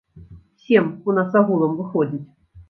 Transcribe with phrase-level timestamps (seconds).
[0.63, 2.25] Сем у нас агулам выходзіць.